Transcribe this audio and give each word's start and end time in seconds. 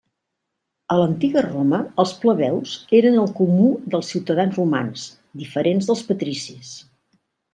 A 0.93 0.95
l'antiga 0.99 1.41
Roma, 1.47 1.81
els 2.03 2.13
plebeus 2.23 2.71
eren 3.01 3.19
el 3.25 3.29
comú 3.41 3.67
dels 3.95 4.09
ciutadans 4.15 4.59
romans, 4.61 5.05
diferents 5.45 5.91
dels 5.91 6.05
patricis. 6.11 6.75